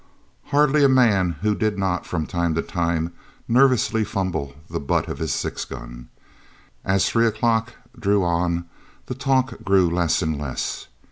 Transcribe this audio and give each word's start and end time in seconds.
Hardly 0.45 0.83
a 0.83 0.89
man 0.89 1.29
who 1.43 1.53
did 1.53 1.77
not, 1.77 2.07
from 2.07 2.25
time 2.25 2.55
to 2.55 2.63
time, 2.63 3.13
nervously 3.47 4.03
fumble 4.03 4.55
the 4.67 4.79
butt 4.79 5.07
of 5.07 5.19
his 5.19 5.31
six 5.31 5.63
gun. 5.63 6.09
As 6.83 7.07
three 7.07 7.27
o'clock 7.27 7.73
drew 7.99 8.23
on 8.25 8.67
the 9.05 9.13
talk 9.13 9.63
grew 9.63 9.87
less 9.91 10.23
and 10.23 10.41
less. 10.41 10.87